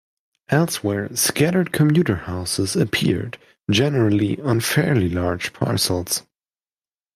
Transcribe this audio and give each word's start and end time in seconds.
Elsewhere, 0.49 1.15
scattered 1.15 1.71
commuter 1.71 2.15
houses 2.15 2.75
appeared, 2.75 3.37
generally 3.69 4.41
on 4.41 4.59
fairly 4.59 5.07
large 5.07 5.53
parcels. 5.53 6.23